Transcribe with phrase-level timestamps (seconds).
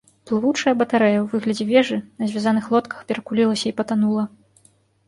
[0.29, 4.27] Плывучая батарэя ў выглядзе вежы на звязаных лодках перакулілася і патанула.